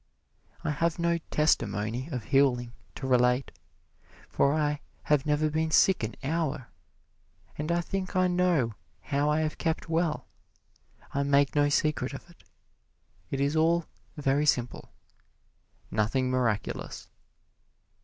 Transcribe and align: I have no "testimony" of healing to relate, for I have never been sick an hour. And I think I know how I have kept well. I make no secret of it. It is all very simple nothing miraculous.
I 0.63 0.71
have 0.71 0.97
no 0.97 1.19
"testimony" 1.29 2.09
of 2.11 2.23
healing 2.23 2.73
to 2.95 3.05
relate, 3.05 3.51
for 4.27 4.51
I 4.51 4.81
have 5.03 5.27
never 5.27 5.47
been 5.47 5.69
sick 5.69 6.01
an 6.03 6.15
hour. 6.23 6.69
And 7.55 7.71
I 7.71 7.81
think 7.81 8.15
I 8.15 8.27
know 8.27 8.73
how 9.01 9.29
I 9.29 9.41
have 9.41 9.59
kept 9.59 9.89
well. 9.89 10.25
I 11.13 11.21
make 11.21 11.53
no 11.53 11.69
secret 11.69 12.13
of 12.15 12.27
it. 12.31 12.43
It 13.29 13.39
is 13.39 13.55
all 13.55 13.85
very 14.17 14.47
simple 14.47 14.91
nothing 15.91 16.31
miraculous. 16.31 17.07